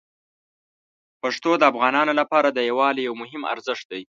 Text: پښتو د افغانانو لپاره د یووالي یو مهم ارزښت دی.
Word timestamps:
پښتو 1.21 1.51
د 1.57 1.63
افغانانو 1.71 2.13
لپاره 2.19 2.47
د 2.51 2.59
یووالي 2.69 3.01
یو 3.07 3.13
مهم 3.21 3.41
ارزښت 3.53 3.85
دی. 3.91 4.01